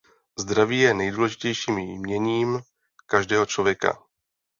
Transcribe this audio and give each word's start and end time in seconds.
Zdraví 0.37 0.79
je 0.79 0.93
nejdůležitějším 0.93 1.77
jměním 1.79 2.59
každého 3.05 3.45
člověka. 3.45 3.99